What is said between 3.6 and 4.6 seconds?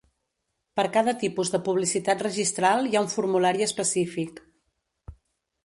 específic.